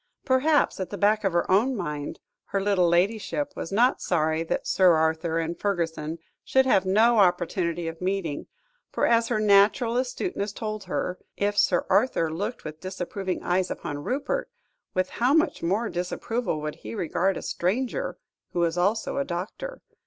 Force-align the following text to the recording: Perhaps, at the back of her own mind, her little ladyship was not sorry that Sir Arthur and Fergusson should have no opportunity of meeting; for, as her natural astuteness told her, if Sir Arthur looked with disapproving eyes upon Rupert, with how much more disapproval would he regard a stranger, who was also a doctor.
Perhaps, 0.25 0.79
at 0.79 0.89
the 0.89 0.97
back 0.97 1.23
of 1.23 1.31
her 1.33 1.51
own 1.51 1.75
mind, 1.75 2.19
her 2.45 2.59
little 2.59 2.87
ladyship 2.89 3.53
was 3.55 3.71
not 3.71 4.01
sorry 4.01 4.41
that 4.41 4.65
Sir 4.65 4.95
Arthur 4.95 5.37
and 5.37 5.55
Fergusson 5.59 6.17
should 6.43 6.65
have 6.65 6.87
no 6.87 7.19
opportunity 7.19 7.87
of 7.87 8.01
meeting; 8.01 8.47
for, 8.91 9.05
as 9.05 9.27
her 9.27 9.39
natural 9.39 9.95
astuteness 9.97 10.53
told 10.53 10.85
her, 10.85 11.19
if 11.37 11.55
Sir 11.55 11.85
Arthur 11.87 12.31
looked 12.33 12.63
with 12.63 12.79
disapproving 12.81 13.43
eyes 13.43 13.69
upon 13.69 14.03
Rupert, 14.03 14.49
with 14.95 15.07
how 15.21 15.35
much 15.35 15.61
more 15.61 15.87
disapproval 15.87 16.61
would 16.61 16.77
he 16.77 16.95
regard 16.95 17.37
a 17.37 17.43
stranger, 17.43 18.17
who 18.53 18.59
was 18.61 18.79
also 18.79 19.17
a 19.17 19.23
doctor. 19.23 19.83